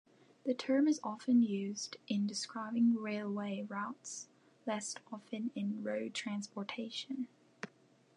[0.47, 4.29] The term is often used in describing railway routes,
[4.65, 7.27] less often in road transportation.